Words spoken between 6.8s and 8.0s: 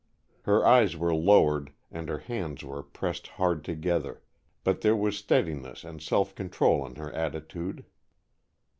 in her attitude.